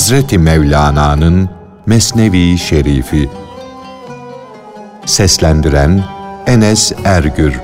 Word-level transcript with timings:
Hazreti 0.00 0.38
Mevlana'nın 0.38 1.50
Mesnevi 1.86 2.58
Şerifi 2.58 3.30
Seslendiren 5.06 6.04
Enes 6.46 6.92
Ergür 7.04 7.60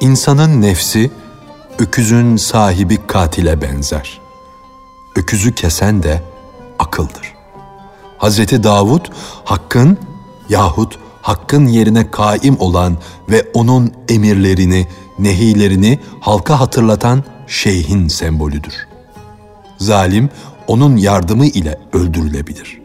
İnsanın 0.00 0.62
nefsi, 0.62 1.10
öküzün 1.78 2.36
sahibi 2.36 3.06
katile 3.06 3.62
benzer. 3.62 4.20
Öküzü 5.16 5.54
kesen 5.54 6.02
de 6.02 6.22
akıldır. 6.78 7.34
Hazreti 8.18 8.62
Davud, 8.62 9.06
hakkın 9.44 9.98
yahut 10.48 11.01
hakkın 11.22 11.66
yerine 11.66 12.10
kaim 12.10 12.60
olan 12.60 12.96
ve 13.28 13.50
onun 13.54 13.92
emirlerini, 14.08 14.86
nehilerini 15.18 15.98
halka 16.20 16.60
hatırlatan 16.60 17.24
şeyhin 17.46 18.08
sembolüdür. 18.08 18.74
Zalim, 19.78 20.30
onun 20.66 20.96
yardımı 20.96 21.46
ile 21.46 21.78
öldürülebilir. 21.92 22.82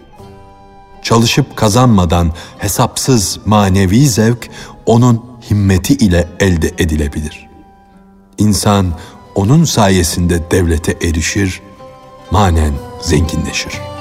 Çalışıp 1.02 1.56
kazanmadan 1.56 2.32
hesapsız 2.58 3.40
manevi 3.46 4.08
zevk 4.08 4.50
onun 4.86 5.26
himmeti 5.52 5.94
ile 5.94 6.28
elde 6.40 6.68
edilebilir. 6.78 7.50
İnsan 8.38 8.94
onun 9.36 9.64
sayesinde 9.64 10.52
devlete 10.52 11.08
erişir, 11.08 11.62
manen 12.32 12.74
zenginleşir. 13.02 13.97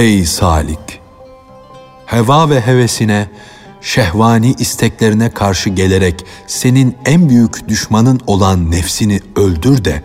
Ey 0.00 0.26
salik! 0.26 1.00
Heva 2.06 2.50
ve 2.50 2.60
hevesine, 2.60 3.28
şehvani 3.80 4.54
isteklerine 4.58 5.30
karşı 5.30 5.70
gelerek 5.70 6.24
senin 6.46 6.96
en 7.04 7.28
büyük 7.28 7.68
düşmanın 7.68 8.20
olan 8.26 8.70
nefsini 8.70 9.20
öldür 9.36 9.84
de 9.84 10.02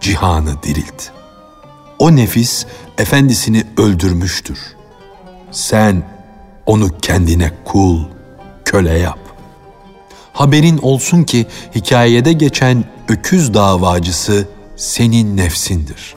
cihanı 0.00 0.62
dirilt. 0.62 1.10
O 1.98 2.16
nefis 2.16 2.66
efendisini 2.98 3.64
öldürmüştür. 3.76 4.58
Sen 5.50 6.02
onu 6.66 6.98
kendine 6.98 7.50
kul, 7.64 8.04
köle 8.64 8.98
yap. 8.98 9.18
Haberin 10.32 10.78
olsun 10.78 11.22
ki 11.22 11.46
hikayede 11.74 12.32
geçen 12.32 12.84
öküz 13.08 13.54
davacısı 13.54 14.48
senin 14.76 15.36
nefsindir. 15.36 16.14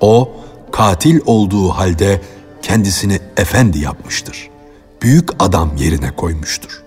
O 0.00 0.30
katil 0.72 1.20
olduğu 1.26 1.68
halde 1.68 2.20
kendisini 2.62 3.20
efendi 3.36 3.78
yapmıştır.'' 3.78 4.56
büyük 5.02 5.30
adam 5.38 5.76
yerine 5.76 6.10
koymuştur. 6.16 6.82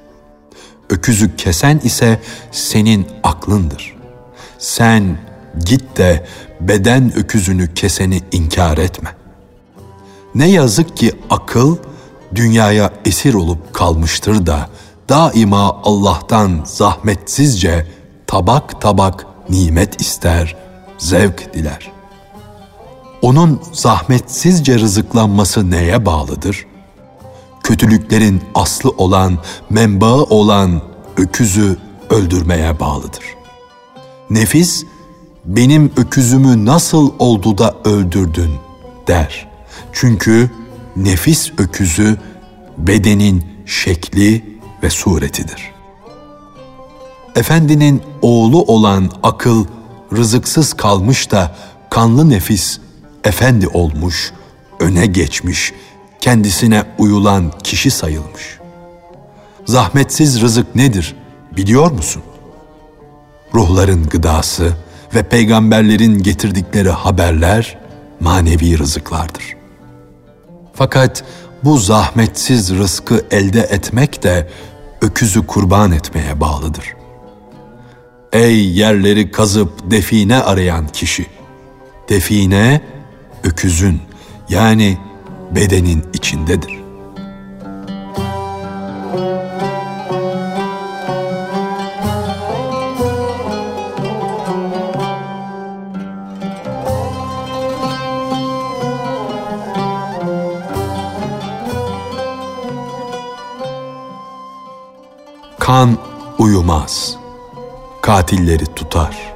Öküzü 0.89 1.35
kesen 1.35 1.79
ise 1.83 2.19
senin 2.51 3.07
aklındır. 3.23 3.95
Sen 4.57 5.17
git 5.65 5.97
de 5.97 6.25
beden 6.61 7.17
öküzünü 7.17 7.73
keseni 7.73 8.21
inkar 8.31 8.77
etme. 8.77 9.15
Ne 10.35 10.49
yazık 10.49 10.97
ki 10.97 11.11
akıl 11.29 11.77
dünyaya 12.35 12.93
esir 13.05 13.33
olup 13.33 13.73
kalmıştır 13.73 14.45
da 14.45 14.69
daima 15.09 15.81
Allah'tan 15.83 16.61
zahmetsizce 16.65 17.87
tabak 18.27 18.81
tabak 18.81 19.25
nimet 19.49 20.01
ister, 20.01 20.55
zevk 20.97 21.53
diler. 21.53 21.91
Onun 23.21 23.61
zahmetsizce 23.71 24.79
rızıklanması 24.79 25.71
neye 25.71 26.05
bağlıdır? 26.05 26.65
kötülüklerin 27.69 28.41
aslı 28.55 28.89
olan, 28.89 29.37
menbaı 29.69 30.23
olan 30.23 30.81
öküzü 31.17 31.77
öldürmeye 32.09 32.79
bağlıdır. 32.79 33.23
Nefis, 34.29 34.85
benim 35.45 35.91
öküzümü 35.97 36.65
nasıl 36.65 37.11
oldu 37.19 37.57
da 37.57 37.75
öldürdün 37.83 38.51
der. 39.07 39.47
Çünkü 39.91 40.51
nefis 40.95 41.51
öküzü 41.57 42.17
bedenin 42.77 43.45
şekli 43.65 44.59
ve 44.83 44.89
suretidir. 44.89 45.71
Efendinin 47.35 48.01
oğlu 48.21 48.63
olan 48.63 49.11
akıl 49.23 49.65
rızıksız 50.17 50.73
kalmış 50.73 51.31
da 51.31 51.55
kanlı 51.89 52.29
nefis 52.29 52.79
efendi 53.23 53.67
olmuş, 53.67 54.33
öne 54.79 55.05
geçmiş, 55.05 55.73
kendisine 56.21 56.83
uyulan 56.97 57.51
kişi 57.63 57.91
sayılmış. 57.91 58.59
Zahmetsiz 59.65 60.41
rızık 60.41 60.75
nedir 60.75 61.15
biliyor 61.57 61.91
musun? 61.91 62.23
Ruhların 63.53 64.09
gıdası 64.09 64.73
ve 65.15 65.23
peygamberlerin 65.23 66.23
getirdikleri 66.23 66.89
haberler 66.89 67.77
manevi 68.19 68.79
rızıklardır. 68.79 69.55
Fakat 70.73 71.23
bu 71.63 71.77
zahmetsiz 71.77 72.71
rızkı 72.75 73.25
elde 73.31 73.59
etmek 73.61 74.23
de 74.23 74.49
öküzü 75.01 75.47
kurban 75.47 75.91
etmeye 75.91 76.39
bağlıdır. 76.39 76.95
Ey 78.33 78.69
yerleri 78.69 79.31
kazıp 79.31 79.91
define 79.91 80.37
arayan 80.37 80.87
kişi! 80.87 81.25
Define 82.09 82.81
öküzün 83.43 84.01
yani 84.49 84.97
bedenin 85.51 86.05
içindedir. 86.13 86.79
Kan 105.59 105.97
uyumaz, 106.39 107.17
katilleri 108.01 108.65
tutar.'' 108.65 109.28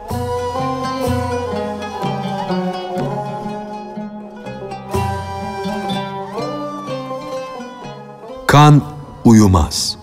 Uyumaz. 9.25 9.97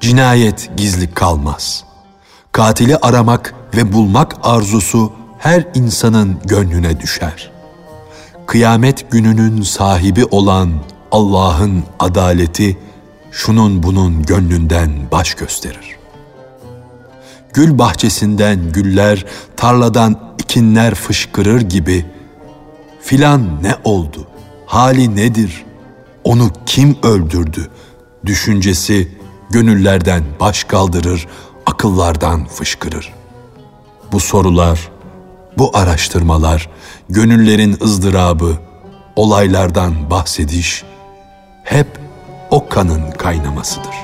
Cinayet 0.00 0.70
gizli 0.76 1.14
kalmaz. 1.14 1.84
Katili 2.52 2.96
aramak 2.96 3.54
ve 3.76 3.92
bulmak 3.92 4.36
arzusu 4.42 5.12
her 5.38 5.64
insanın 5.74 6.38
gönlüne 6.44 7.00
düşer. 7.00 7.50
Kıyamet 8.46 9.10
gününün 9.10 9.62
sahibi 9.62 10.24
olan 10.24 10.72
Allah'ın 11.12 11.84
adaleti 11.98 12.78
şunun 13.30 13.82
bunun 13.82 14.22
gönlünden 14.22 14.90
baş 15.12 15.34
gösterir. 15.34 15.96
Gül 17.54 17.78
bahçesinden 17.78 18.72
güller, 18.72 19.24
tarladan 19.56 20.34
ikinler 20.38 20.94
fışkırır 20.94 21.60
gibi 21.60 22.06
filan 23.00 23.62
ne 23.62 23.74
oldu, 23.84 24.26
hali 24.66 25.16
nedir, 25.16 25.64
onu 26.24 26.50
kim 26.66 26.96
öldürdü, 27.02 27.70
düşüncesi 28.24 29.08
gönüllerden 29.50 30.22
baş 30.40 30.64
kaldırır, 30.64 31.26
akıllardan 31.66 32.46
fışkırır. 32.46 33.12
Bu 34.12 34.20
sorular, 34.20 34.88
bu 35.58 35.76
araştırmalar, 35.76 36.68
gönüllerin 37.08 37.76
ızdırabı, 37.82 38.56
olaylardan 39.16 40.10
bahsediş 40.10 40.84
hep 41.64 41.86
o 42.50 42.68
kanın 42.68 43.10
kaynamasıdır. 43.10 43.94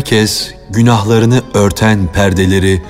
Herkes 0.00 0.54
günahlarını 0.70 1.42
örten 1.54 2.12
perdeleri 2.12 2.82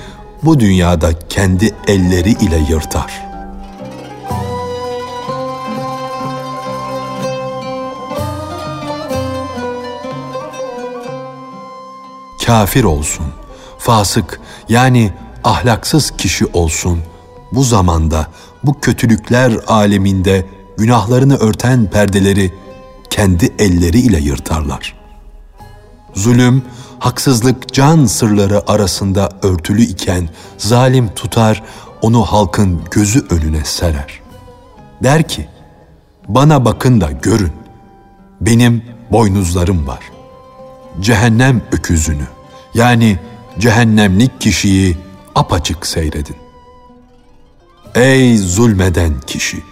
bu 0.43 0.59
dünyada 0.59 1.19
kendi 1.29 1.75
elleri 1.87 2.29
ile 2.29 2.57
yırtar. 2.69 3.21
kafir 12.45 12.83
olsun, 12.83 13.25
fasık 13.77 14.41
yani 14.69 15.13
ahlaksız 15.43 16.11
kişi 16.17 16.45
olsun, 16.45 16.99
bu 17.51 17.63
zamanda 17.63 18.27
bu 18.63 18.79
kötülükler 18.79 19.53
aleminde 19.67 20.45
günahlarını 20.77 21.37
örten 21.37 21.89
perdeleri 21.89 22.53
kendi 23.09 23.53
elleriyle 23.59 24.19
yırtarlar. 24.19 24.95
Zulüm, 26.13 26.63
haksızlık 27.01 27.73
can 27.73 28.05
sırları 28.05 28.71
arasında 28.71 29.29
örtülü 29.41 29.81
iken 29.81 30.29
zalim 30.57 31.09
tutar, 31.15 31.63
onu 32.01 32.21
halkın 32.21 32.81
gözü 32.91 33.25
önüne 33.29 33.65
serer. 33.65 34.19
Der 35.03 35.27
ki, 35.27 35.49
bana 36.27 36.65
bakın 36.65 37.01
da 37.01 37.11
görün, 37.11 37.53
benim 38.41 38.83
boynuzlarım 39.11 39.87
var. 39.87 39.99
Cehennem 40.99 41.61
öküzünü, 41.71 42.27
yani 42.73 43.19
cehennemlik 43.59 44.41
kişiyi 44.41 44.97
apaçık 45.35 45.85
seyredin. 45.85 46.35
Ey 47.95 48.37
zulmeden 48.37 49.13
kişi! 49.27 49.63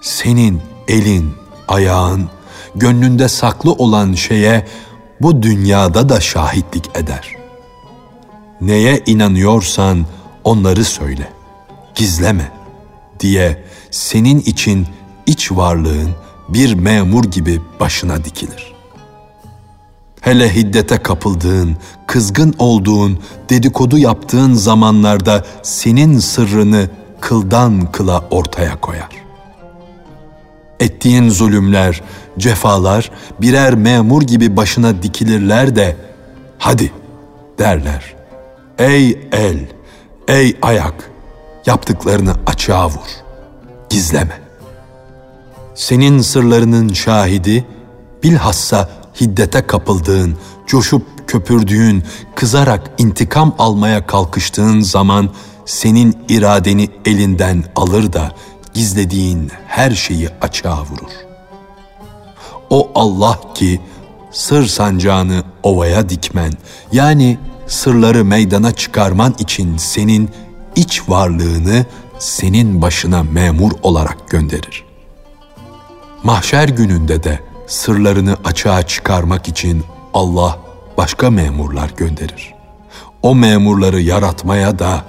Senin 0.00 0.60
elin, 0.88 1.34
ayağın, 1.68 2.28
gönlünde 2.74 3.28
saklı 3.28 3.72
olan 3.72 4.12
şeye 4.12 4.66
bu 5.20 5.42
dünyada 5.42 6.08
da 6.08 6.20
şahitlik 6.20 6.90
eder. 6.94 7.36
Neye 8.60 9.02
inanıyorsan 9.06 10.06
onları 10.44 10.84
söyle, 10.84 11.28
gizleme 11.94 12.52
diye 13.20 13.64
senin 13.90 14.40
için 14.40 14.86
iç 15.26 15.52
varlığın 15.52 16.10
bir 16.48 16.74
memur 16.74 17.24
gibi 17.24 17.60
başına 17.80 18.24
dikilir. 18.24 18.74
Hele 20.20 20.54
hiddete 20.54 20.98
kapıldığın, 20.98 21.76
kızgın 22.06 22.54
olduğun, 22.58 23.18
dedikodu 23.50 23.98
yaptığın 23.98 24.52
zamanlarda 24.54 25.44
senin 25.62 26.18
sırrını 26.18 26.90
kıldan 27.20 27.92
kıla 27.92 28.24
ortaya 28.30 28.80
koyar. 28.80 29.08
Ettiğin 30.80 31.28
zulümler, 31.28 32.02
cefalar 32.38 33.10
birer 33.40 33.74
memur 33.74 34.22
gibi 34.22 34.56
başına 34.56 35.02
dikilirler 35.02 35.76
de 35.76 35.96
hadi 36.58 36.92
derler. 37.58 38.14
Ey 38.78 39.28
el, 39.32 39.58
ey 40.28 40.56
ayak 40.62 41.10
yaptıklarını 41.66 42.34
açığa 42.46 42.88
vur. 42.88 43.10
Gizleme. 43.90 44.40
Senin 45.74 46.20
sırlarının 46.20 46.92
şahidi 46.92 47.64
bilhassa 48.22 48.88
hiddete 49.20 49.66
kapıldığın, 49.66 50.36
coşup 50.66 51.02
köpürdüğün, 51.26 52.04
kızarak 52.34 52.90
intikam 52.98 53.54
almaya 53.58 54.06
kalkıştığın 54.06 54.80
zaman 54.80 55.30
senin 55.66 56.24
iradeni 56.28 56.90
elinden 57.04 57.64
alır 57.76 58.12
da 58.12 58.32
gizlediğin 58.74 59.50
her 59.66 59.90
şeyi 59.90 60.28
açığa 60.40 60.82
vurur. 60.82 61.33
Allah 62.94 63.40
ki 63.54 63.80
sır 64.30 64.66
sancağını 64.66 65.42
ovaya 65.62 66.08
dikmen 66.08 66.52
yani 66.92 67.38
sırları 67.66 68.24
meydana 68.24 68.72
çıkarman 68.72 69.34
için 69.38 69.76
senin 69.76 70.30
iç 70.76 71.02
varlığını 71.08 71.86
senin 72.18 72.82
başına 72.82 73.22
memur 73.22 73.72
olarak 73.82 74.28
gönderir. 74.28 74.84
Mahşer 76.22 76.68
gününde 76.68 77.22
de 77.22 77.40
sırlarını 77.66 78.36
açığa 78.44 78.86
çıkarmak 78.86 79.48
için 79.48 79.84
Allah 80.14 80.58
başka 80.96 81.30
memurlar 81.30 81.90
gönderir. 81.96 82.54
O 83.22 83.34
memurları 83.34 84.00
yaratmaya 84.00 84.78
da 84.78 85.04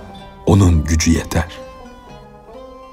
onun 0.45 0.83
gücü 0.83 1.11
yeter. 1.11 1.47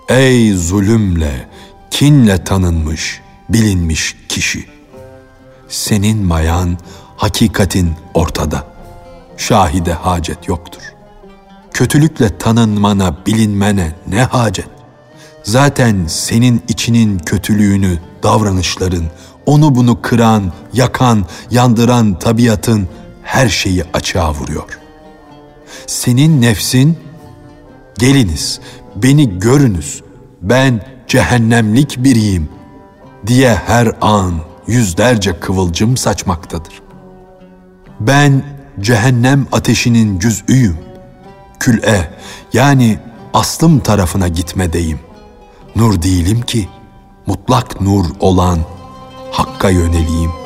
Ey 0.08 0.52
zulümle, 0.52 1.48
kinle 1.90 2.44
tanınmış, 2.44 3.20
bilinmiş 3.48 4.16
kişi! 4.28 4.81
Senin 5.72 6.26
mayan, 6.26 6.78
hakikatin 7.16 7.92
ortada. 8.14 8.64
Şahide 9.36 9.92
hacet 9.92 10.48
yoktur. 10.48 10.82
Kötülükle 11.72 12.38
tanınmana, 12.38 13.16
bilinmene 13.26 13.92
ne 14.08 14.22
hacet? 14.22 14.68
Zaten 15.42 16.06
senin 16.06 16.62
içinin 16.68 17.18
kötülüğünü, 17.18 17.98
davranışların, 18.22 19.04
onu 19.46 19.74
bunu 19.74 20.02
kıran, 20.02 20.52
yakan, 20.72 21.24
yandıran 21.50 22.18
tabiatın 22.18 22.88
her 23.22 23.48
şeyi 23.48 23.84
açığa 23.92 24.34
vuruyor. 24.34 24.78
Senin 25.86 26.42
nefsin, 26.42 26.98
geliniz, 27.98 28.60
beni 28.96 29.38
görünüz, 29.38 30.02
ben 30.42 30.86
cehennemlik 31.08 32.04
biriyim 32.04 32.48
diye 33.26 33.54
her 33.54 33.92
an 34.00 34.51
yüzlerce 34.72 35.40
kıvılcım 35.40 35.96
saçmaktadır. 35.96 36.82
Ben 38.00 38.44
cehennem 38.80 39.46
ateşinin 39.52 40.18
cüz'üyüm. 40.18 40.78
Kül'e 41.60 42.10
yani 42.52 42.98
aslım 43.34 43.80
tarafına 43.80 44.28
gitmedeyim. 44.28 45.00
Nur 45.76 46.02
değilim 46.02 46.40
ki 46.40 46.68
mutlak 47.26 47.80
nur 47.80 48.04
olan 48.20 48.58
Hakk'a 49.30 49.70
yöneleyim. 49.70 50.41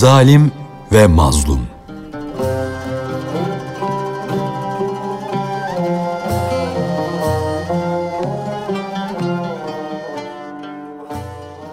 Zalim 0.00 0.52
ve 0.92 1.06
mazlum 1.06 1.60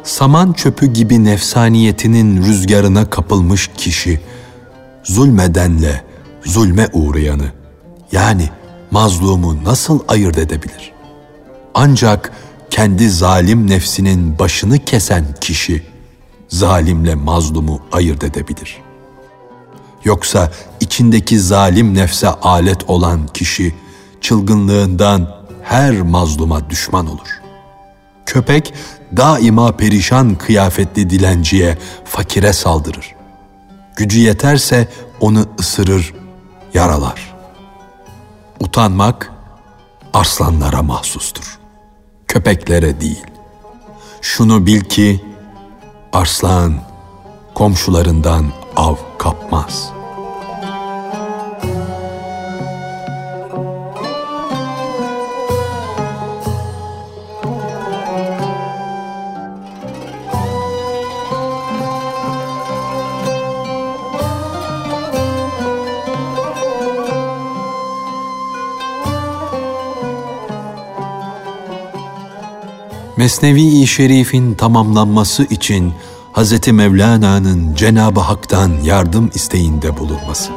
saman 0.04 0.54
çöpü 0.54 0.86
gibi 0.86 1.24
nefsaniyetinin 1.24 2.44
rüzgarına 2.44 3.10
kapılmış 3.10 3.70
kişi, 3.78 4.22
zulmedenle 5.04 6.04
zulme 6.46 6.88
uğrayanı, 6.94 7.52
yani 8.12 8.50
mazlumu 8.92 9.64
nasıl 9.64 10.00
ayırt 10.08 10.38
edebilir? 10.38 10.92
Ancak 11.74 12.32
kendi 12.70 13.10
zalim 13.10 13.70
nefsinin 13.70 14.40
başını 14.40 14.80
kesen 14.80 15.26
kişi, 15.42 15.97
zalimle 16.48 17.16
mazlumu 17.16 17.82
ayırt 17.92 18.24
edebilir. 18.24 18.78
Yoksa 20.04 20.52
içindeki 20.80 21.40
zalim 21.40 21.94
nefse 21.94 22.28
alet 22.28 22.90
olan 22.90 23.28
kişi, 23.28 23.76
çılgınlığından 24.22 25.38
her 25.64 26.02
mazluma 26.02 26.70
düşman 26.70 27.08
olur. 27.08 27.42
Köpek 28.26 28.74
daima 29.18 29.72
perişan 29.72 30.36
kıyafetli 30.36 31.10
dilenciye, 31.10 31.78
fakire 32.06 32.54
saldırır. 32.54 33.16
Gücü 33.96 34.20
yeterse 34.20 34.88
onu 35.22 35.46
ısırır, 35.60 36.14
yaralar. 36.74 37.36
Utanmak 38.60 39.32
arslanlara 40.14 40.82
mahsustur. 40.84 41.60
Köpeklere 42.28 43.02
değil. 43.02 43.26
Şunu 44.22 44.66
bil 44.66 44.82
ki 44.82 45.22
arslan 46.14 46.74
komşularından 47.54 48.46
av 48.76 48.96
kapmaz.'' 49.18 49.97
Mesnevi-i 73.18 73.88
Şerif'in 73.88 74.54
tamamlanması 74.54 75.44
için 75.44 75.94
Hz. 76.34 76.68
Mevlana'nın 76.68 77.76
Cenab-ı 77.76 78.20
Hak'tan 78.20 78.72
yardım 78.84 79.30
isteğinde 79.34 79.98
bulunması. 79.98 80.52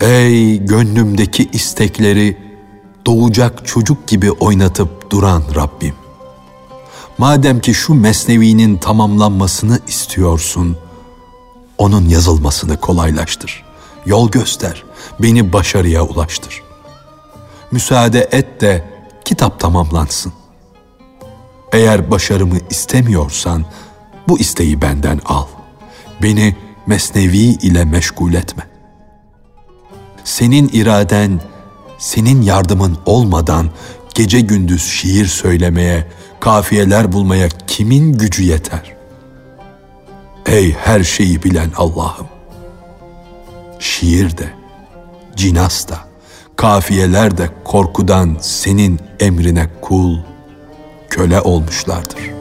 Ey 0.00 0.64
gönlümdeki 0.64 1.48
istekleri 1.52 2.36
doğacak 3.06 3.66
çocuk 3.66 4.06
gibi 4.06 4.30
oynatıp 4.30 5.10
duran 5.10 5.42
Rabbim. 5.54 5.94
Madem 7.18 7.60
ki 7.60 7.74
şu 7.74 7.94
mesnevinin 7.94 8.76
tamamlanmasını 8.76 9.78
istiyorsun, 9.88 10.76
onun 11.80 12.08
yazılmasını 12.08 12.80
kolaylaştır. 12.80 13.62
Yol 14.06 14.30
göster, 14.30 14.84
beni 15.20 15.52
başarıya 15.52 16.02
ulaştır. 16.02 16.62
Müsaade 17.70 18.28
et 18.32 18.60
de 18.60 18.84
kitap 19.24 19.60
tamamlansın. 19.60 20.32
Eğer 21.72 22.10
başarımı 22.10 22.58
istemiyorsan 22.70 23.64
bu 24.28 24.38
isteği 24.38 24.82
benden 24.82 25.20
al. 25.24 25.46
Beni 26.22 26.56
mesnevi 26.86 27.38
ile 27.38 27.84
meşgul 27.84 28.34
etme. 28.34 28.66
Senin 30.24 30.70
iraden, 30.72 31.40
senin 31.98 32.42
yardımın 32.42 32.98
olmadan 33.06 33.70
gece 34.14 34.40
gündüz 34.40 34.84
şiir 34.84 35.26
söylemeye, 35.26 36.08
kafiyeler 36.40 37.12
bulmaya 37.12 37.48
kimin 37.66 38.12
gücü 38.18 38.42
yeter? 38.42 38.99
Ey 40.46 40.72
her 40.72 41.02
şeyi 41.02 41.42
bilen 41.42 41.70
Allah'ım! 41.76 42.26
Şiir 43.78 44.36
de, 44.38 44.50
cinas 45.36 45.88
da, 45.88 45.98
kafiyeler 46.56 47.38
de 47.38 47.48
korkudan 47.64 48.36
senin 48.40 49.00
emrine 49.20 49.66
kul, 49.80 50.18
köle 51.10 51.40
olmuşlardır.'' 51.40 52.39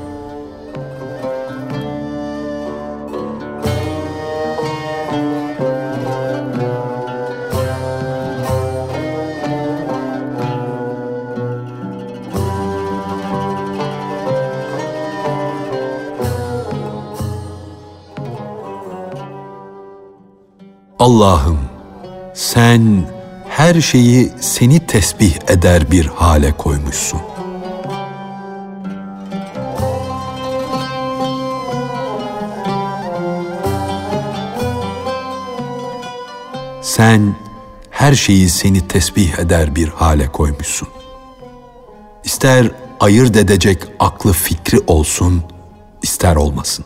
Allah'ım 21.20 21.60
sen 22.34 23.08
her 23.50 23.82
şeyi 23.82 24.32
seni 24.40 24.88
tesbih 24.88 25.36
eder 25.48 25.92
bir 25.92 26.06
hale 26.06 26.52
koymuşsun. 26.52 27.22
Sen 36.82 37.36
her 37.90 38.14
şeyi 38.14 38.50
seni 38.50 38.88
tesbih 38.88 39.40
eder 39.40 39.76
bir 39.76 39.88
hale 39.88 40.32
koymuşsun. 40.32 40.88
İster 42.24 42.72
ayırt 43.00 43.36
edecek 43.36 43.84
aklı 44.00 44.34
fikri 44.34 44.80
olsun, 44.88 45.44
ister 46.04 46.36
olmasın 46.36 46.86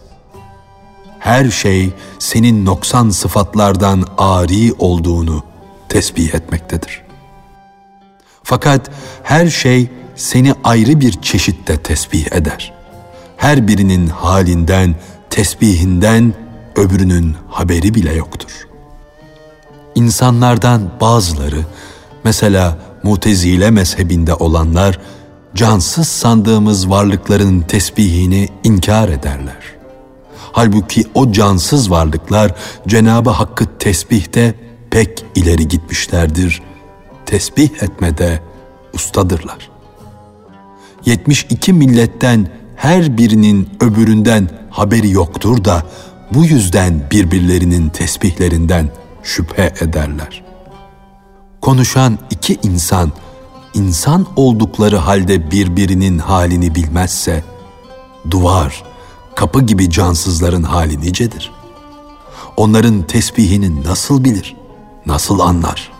her 1.24 1.50
şey 1.50 1.94
senin 2.20 2.66
noksan 2.66 3.10
sıfatlardan 3.10 4.04
ari 4.18 4.74
olduğunu 4.80 5.44
tesbih 5.90 6.34
etmektedir. 6.34 7.02
Fakat 8.44 8.92
her 9.24 9.50
şey 9.50 9.90
seni 10.16 10.54
ayrı 10.64 11.00
bir 11.00 11.22
çeşitte 11.22 11.78
tesbih 11.78 12.32
eder. 12.32 12.74
Her 13.38 13.68
birinin 13.68 14.08
halinden, 14.08 14.96
tesbihinden 15.30 16.34
öbürünün 16.76 17.36
haberi 17.50 17.96
bile 17.96 18.14
yoktur. 18.14 18.68
İnsanlardan 19.96 20.92
bazıları, 21.02 21.66
mesela 22.24 22.78
Mutezile 23.04 23.72
mezhebinde 23.72 24.34
olanlar, 24.34 25.00
cansız 25.56 26.08
sandığımız 26.08 26.90
varlıkların 26.90 27.62
tesbihini 27.62 28.50
inkar 28.64 29.10
ederler. 29.10 29.73
Halbuki 30.54 31.04
o 31.14 31.32
cansız 31.32 31.92
varlıklar 31.92 32.56
Cenabı 32.88 33.30
Hakk'ı 33.30 33.66
tesbihte 33.80 34.56
pek 34.92 35.26
ileri 35.36 35.68
gitmişlerdir. 35.68 36.62
Tesbih 37.26 37.70
etmede 37.82 38.40
ustadırlar. 38.94 39.70
72 41.06 41.74
milletten 41.74 42.48
her 42.76 43.18
birinin 43.18 43.70
öbüründen 43.82 44.50
haberi 44.70 45.10
yoktur 45.10 45.66
da 45.66 45.84
bu 46.34 46.46
yüzden 46.46 47.08
birbirlerinin 47.12 47.90
tesbihlerinden 47.90 48.90
şüphe 49.24 49.74
ederler. 49.82 50.44
Konuşan 51.62 52.20
iki 52.30 52.60
insan 52.64 53.12
insan 53.74 54.26
oldukları 54.36 54.98
halde 54.98 55.52
birbirinin 55.52 56.18
halini 56.18 56.76
bilmezse 56.76 57.44
duvar 58.32 58.93
kapı 59.36 59.62
gibi 59.62 59.90
cansızların 59.90 60.64
hali 60.64 61.02
nicedir? 61.02 61.52
Onların 62.58 63.08
tesbihini 63.08 63.84
nasıl 63.84 64.24
bilir, 64.24 64.56
nasıl 65.06 65.40
anlar? 65.40 65.92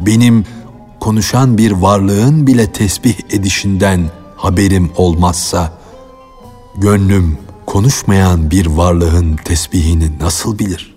Benim 0.00 0.44
konuşan 1.00 1.58
bir 1.58 1.72
varlığın 1.72 2.46
bile 2.46 2.72
tesbih 2.72 3.14
edişinden 3.30 4.10
haberim 4.36 4.90
olmazsa, 4.96 5.72
gönlüm 6.76 7.38
konuşmayan 7.66 8.50
bir 8.50 8.66
varlığın 8.66 9.36
tesbihini 9.36 10.18
nasıl 10.20 10.58
bilir? 10.58 10.94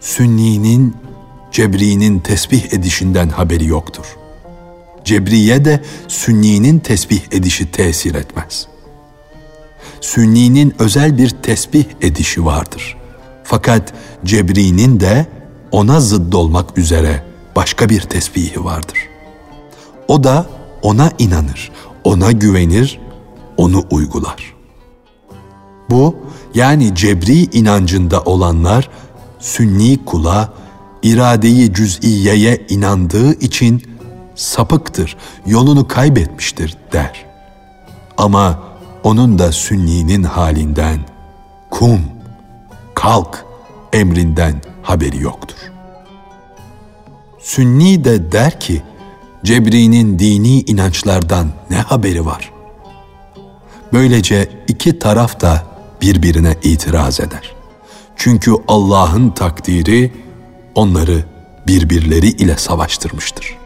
Sünni'nin, 0.00 0.96
Cebri'nin 1.52 2.18
tesbih 2.18 2.72
edişinden 2.72 3.28
haberi 3.28 3.66
yoktur. 3.66 4.16
Cebriye 5.04 5.64
de 5.64 5.84
Sünni'nin 6.08 6.78
tesbih 6.78 7.20
edişi 7.32 7.70
tesir 7.70 8.14
etmez.'' 8.14 8.77
Sünni'nin 10.00 10.74
özel 10.78 11.18
bir 11.18 11.30
tesbih 11.30 11.84
edişi 12.00 12.44
vardır. 12.44 12.96
Fakat 13.44 13.92
Cebri'nin 14.24 15.00
de 15.00 15.26
ona 15.72 16.00
zıdd 16.00 16.32
olmak 16.32 16.78
üzere 16.78 17.24
başka 17.56 17.88
bir 17.88 18.00
tesbihi 18.00 18.64
vardır. 18.64 18.98
O 20.08 20.24
da 20.24 20.46
ona 20.82 21.10
inanır, 21.18 21.72
ona 22.04 22.32
güvenir, 22.32 23.00
onu 23.56 23.84
uygular. 23.90 24.54
Bu 25.90 26.16
yani 26.54 26.94
cebri 26.94 27.42
inancında 27.42 28.20
olanlar 28.22 28.90
sünni 29.38 30.04
kula 30.04 30.52
iradeyi 31.02 31.74
cüz'iyeye 31.74 32.66
inandığı 32.68 33.32
için 33.34 33.82
sapıktır, 34.34 35.16
yolunu 35.46 35.88
kaybetmiştir 35.88 36.76
der. 36.92 37.24
Ama 38.16 38.67
onun 39.04 39.38
da 39.38 39.52
sünninin 39.52 40.22
halinden, 40.22 41.00
kum, 41.70 42.00
kalk 42.94 43.44
emrinden 43.92 44.62
haberi 44.82 45.22
yoktur. 45.22 45.56
Sünni 47.38 48.04
de 48.04 48.32
der 48.32 48.60
ki, 48.60 48.82
Cebri'nin 49.44 50.18
dini 50.18 50.60
inançlardan 50.60 51.48
ne 51.70 51.76
haberi 51.76 52.26
var? 52.26 52.52
Böylece 53.92 54.48
iki 54.68 54.98
taraf 54.98 55.40
da 55.40 55.64
birbirine 56.02 56.54
itiraz 56.62 57.20
eder. 57.20 57.54
Çünkü 58.16 58.52
Allah'ın 58.68 59.30
takdiri 59.30 60.12
onları 60.74 61.24
birbirleri 61.66 62.28
ile 62.28 62.56
savaştırmıştır. 62.56 63.58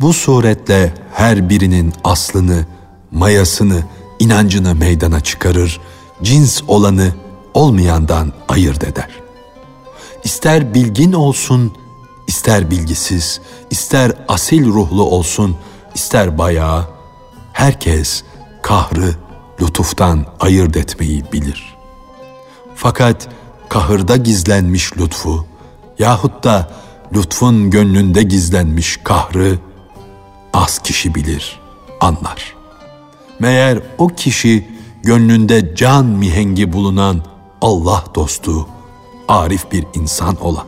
Bu 0.00 0.12
suretle 0.12 0.94
her 1.14 1.48
birinin 1.48 1.92
aslını 2.04 2.66
mayasını, 3.12 3.84
inancını 4.18 4.74
meydana 4.74 5.20
çıkarır, 5.20 5.80
cins 6.22 6.62
olanı 6.68 7.14
olmayandan 7.54 8.32
ayırt 8.48 8.84
eder. 8.84 9.10
İster 10.24 10.74
bilgin 10.74 11.12
olsun, 11.12 11.72
ister 12.26 12.70
bilgisiz, 12.70 13.40
ister 13.70 14.12
asil 14.28 14.66
ruhlu 14.66 15.02
olsun, 15.02 15.56
ister 15.94 16.38
bayağı, 16.38 16.84
herkes 17.52 18.24
kahrı 18.62 19.14
lütuftan 19.62 20.26
ayırt 20.40 20.76
etmeyi 20.76 21.24
bilir. 21.32 21.76
Fakat 22.74 23.28
kahırda 23.68 24.16
gizlenmiş 24.16 24.96
lütfu 24.98 25.46
yahut 25.98 26.44
da 26.44 26.70
lütfun 27.14 27.70
gönlünde 27.70 28.22
gizlenmiş 28.22 29.00
kahrı 29.04 29.58
az 30.52 30.78
kişi 30.78 31.14
bilir, 31.14 31.60
anlar.'' 32.00 32.55
Meğer 33.38 33.82
o 33.98 34.08
kişi 34.08 34.68
gönlünde 35.02 35.74
can 35.74 36.06
mihengi 36.06 36.72
bulunan 36.72 37.22
Allah 37.60 38.04
dostu, 38.14 38.68
arif 39.28 39.72
bir 39.72 39.84
insan 39.94 40.36
olan. 40.44 40.66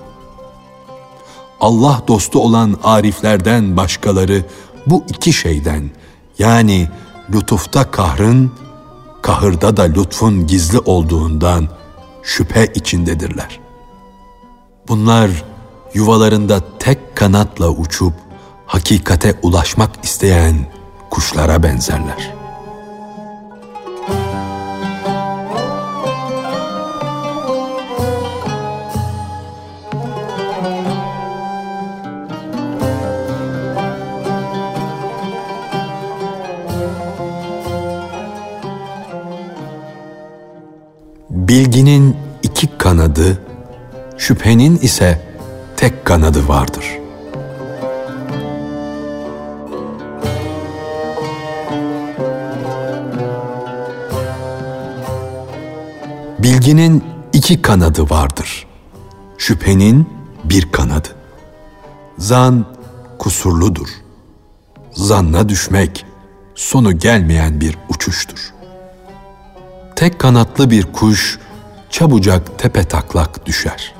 Allah 1.60 2.02
dostu 2.08 2.40
olan 2.40 2.76
ariflerden 2.84 3.76
başkaları 3.76 4.44
bu 4.86 5.04
iki 5.08 5.32
şeyden 5.32 5.90
yani 6.38 6.88
lütufta 7.34 7.90
kahrın, 7.90 8.52
kahırda 9.22 9.76
da 9.76 9.82
lütfun 9.82 10.46
gizli 10.46 10.78
olduğundan 10.78 11.68
şüphe 12.22 12.66
içindedirler. 12.74 13.60
Bunlar 14.88 15.30
yuvalarında 15.94 16.60
tek 16.78 17.16
kanatla 17.16 17.70
uçup 17.70 18.12
hakikate 18.66 19.34
ulaşmak 19.42 19.90
isteyen 20.04 20.56
kuşlara 21.10 21.62
benzerler. 21.62 22.37
Bilginin 41.48 42.16
iki 42.42 42.78
kanadı, 42.78 43.42
şüphenin 44.18 44.76
ise 44.76 45.22
tek 45.76 46.04
kanadı 46.04 46.48
vardır. 46.48 46.84
Bilginin 56.38 57.04
iki 57.32 57.62
kanadı 57.62 58.10
vardır. 58.10 58.66
Şüphenin 59.38 60.08
bir 60.44 60.72
kanadı. 60.72 61.08
Zan 62.18 62.66
kusurludur. 63.18 63.88
Zanna 64.92 65.48
düşmek 65.48 66.06
sonu 66.54 66.98
gelmeyen 66.98 67.60
bir 67.60 67.78
uçuştur. 67.88 68.57
Tek 69.98 70.18
kanatlı 70.18 70.70
bir 70.70 70.92
kuş 70.92 71.38
çabucak 71.90 72.58
tepe 72.58 72.84
taklak 72.84 73.46
düşer. 73.46 73.94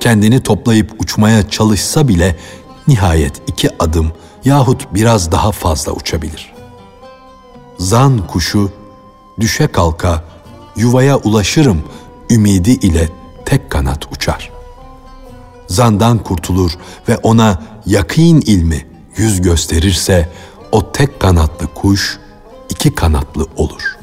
Kendini 0.00 0.42
toplayıp 0.42 0.92
uçmaya 0.98 1.50
çalışsa 1.50 2.08
bile 2.08 2.36
nihayet 2.88 3.42
iki 3.46 3.70
adım 3.78 4.12
yahut 4.44 4.94
biraz 4.94 5.32
daha 5.32 5.52
fazla 5.52 5.92
uçabilir. 5.92 6.54
Zan 7.78 8.26
kuşu 8.26 8.70
düşe 9.40 9.66
kalka 9.66 10.24
yuvaya 10.76 11.16
ulaşırım 11.16 11.84
ümidi 12.30 12.70
ile 12.70 13.08
tek 13.44 13.70
kanat 13.70 14.12
uçar. 14.12 14.50
Zandan 15.66 16.18
kurtulur 16.18 16.72
ve 17.08 17.16
ona 17.16 17.62
yakîn 17.86 18.40
ilmi 18.40 18.86
yüz 19.16 19.40
gösterirse 19.40 20.28
o 20.72 20.92
tek 20.92 21.20
kanatlı 21.20 21.66
kuş 21.74 22.18
iki 22.70 22.94
kanatlı 22.94 23.46
olur. 23.56 23.95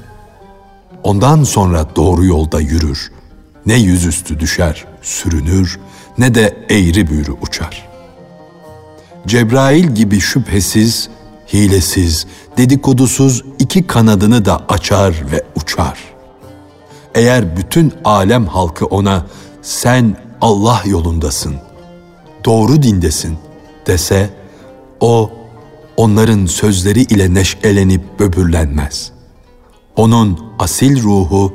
Ondan 1.03 1.43
sonra 1.43 1.87
doğru 1.95 2.25
yolda 2.25 2.59
yürür. 2.59 3.11
Ne 3.65 3.79
yüzüstü 3.79 4.39
düşer, 4.39 4.85
sürünür 5.01 5.79
ne 6.17 6.35
de 6.35 6.65
eğri 6.69 7.07
büğrü 7.07 7.31
uçar. 7.31 7.89
Cebrail 9.27 9.95
gibi 9.95 10.19
şüphesiz, 10.19 11.09
hilesiz, 11.53 12.27
dedikodusuz 12.57 13.43
iki 13.59 13.87
kanadını 13.87 14.45
da 14.45 14.65
açar 14.69 15.15
ve 15.31 15.43
uçar.'' 15.55 16.13
eğer 17.15 17.57
bütün 17.57 17.93
alem 18.05 18.45
halkı 18.45 18.85
ona 18.85 19.25
sen 19.61 20.17
Allah 20.41 20.81
yolundasın, 20.85 21.55
doğru 22.45 22.83
dindesin 22.83 23.37
dese 23.87 24.29
o 24.99 25.31
onların 25.97 26.45
sözleri 26.45 27.01
ile 27.01 27.33
neşelenip 27.33 28.19
böbürlenmez. 28.19 29.12
Onun 29.95 30.39
asil 30.59 31.03
ruhu, 31.03 31.53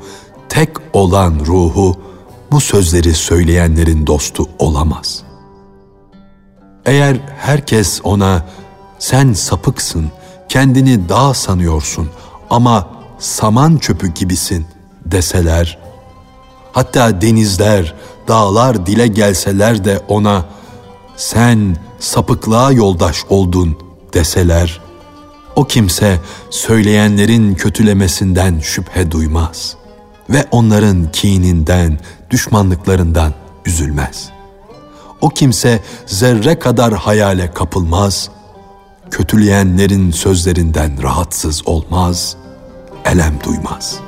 tek 0.48 0.68
olan 0.92 1.40
ruhu 1.46 1.96
bu 2.50 2.60
sözleri 2.60 3.14
söyleyenlerin 3.14 4.06
dostu 4.06 4.46
olamaz. 4.58 5.22
Eğer 6.86 7.16
herkes 7.38 8.00
ona 8.04 8.46
sen 8.98 9.32
sapıksın, 9.32 10.10
kendini 10.48 11.08
dağ 11.08 11.34
sanıyorsun 11.34 12.08
ama 12.50 12.88
saman 13.18 13.76
çöpü 13.76 14.06
gibisin.'' 14.06 14.78
deseler, 15.12 15.78
hatta 16.72 17.20
denizler, 17.20 17.94
dağlar 18.28 18.86
dile 18.86 19.06
gelseler 19.06 19.84
de 19.84 20.00
ona 20.08 20.44
sen 21.16 21.76
sapıklığa 21.98 22.72
yoldaş 22.72 23.24
oldun 23.28 23.78
deseler, 24.14 24.80
o 25.58 25.64
kimse 25.64 26.20
söyleyenlerin 26.50 27.54
kötülemesinden 27.54 28.60
şüphe 28.60 29.10
duymaz 29.10 29.76
ve 30.30 30.44
onların 30.50 31.12
kininden, 31.12 31.98
düşmanlıklarından 32.30 33.34
üzülmez. 33.66 34.30
O 35.20 35.28
kimse 35.28 35.80
zerre 36.06 36.58
kadar 36.58 36.94
hayale 36.94 37.50
kapılmaz, 37.50 38.30
kötüleyenlerin 39.10 40.10
sözlerinden 40.10 41.02
rahatsız 41.02 41.68
olmaz, 41.68 42.36
elem 43.04 43.38
duymaz.'' 43.44 44.07